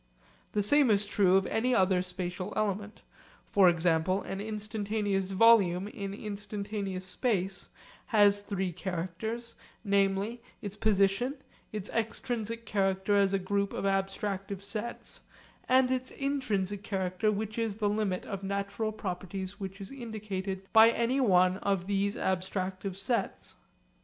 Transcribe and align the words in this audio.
The 0.53 0.63
same 0.63 0.89
is 0.89 1.05
true 1.05 1.35
of 1.37 1.45
any 1.45 1.75
other 1.75 2.01
spatial 2.01 2.53
element. 2.55 3.03
For 3.45 3.69
example 3.69 4.23
an 4.23 4.41
instantaneous 4.41 5.29
volume 5.29 5.87
in 5.87 6.15
instantaneous 6.15 7.05
space 7.05 7.69
has 8.07 8.41
three 8.41 8.71
characters, 8.71 9.53
namely, 9.83 10.41
its 10.59 10.75
position, 10.75 11.35
its 11.71 11.87
extrinsic 11.91 12.65
character 12.65 13.15
as 13.15 13.31
a 13.31 13.37
group 13.37 13.73
of 13.73 13.85
abstractive 13.85 14.63
sets, 14.63 15.21
and 15.69 15.91
its 15.91 16.09
intrinsic 16.09 16.81
character 16.81 17.31
which 17.31 17.59
is 17.59 17.75
the 17.75 17.87
limit 17.87 18.25
of 18.25 18.41
natural 18.41 18.91
properties 18.91 19.59
which 19.59 19.79
is 19.79 19.91
indicated 19.91 20.63
by 20.73 20.89
any 20.89 21.21
one 21.21 21.57
of 21.57 21.85
these 21.85 22.15
abstractive 22.15 22.97
sets. 22.97 23.55